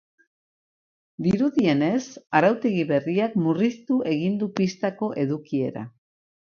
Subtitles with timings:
[1.25, 2.01] Dirudienez,
[2.41, 5.91] arautegi berriak murriztu egin du pistako edukiera.